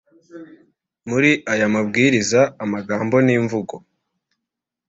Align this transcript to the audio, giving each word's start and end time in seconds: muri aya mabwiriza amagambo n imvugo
muri 1.09 1.31
aya 1.53 1.67
mabwiriza 1.73 2.41
amagambo 2.63 3.15
n 3.25 3.29
imvugo 3.37 3.75